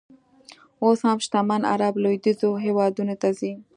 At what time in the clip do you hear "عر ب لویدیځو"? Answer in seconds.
1.71-2.49